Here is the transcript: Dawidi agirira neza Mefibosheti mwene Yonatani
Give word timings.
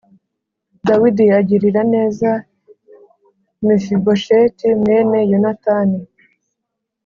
Dawidi 0.87 1.25
agirira 1.39 1.81
neza 1.93 2.29
Mefibosheti 3.65 4.67
mwene 4.81 5.17
Yonatani 5.31 5.99